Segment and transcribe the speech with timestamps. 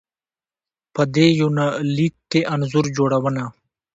[0.93, 3.43] په دې يونليک کې انځور جوړونه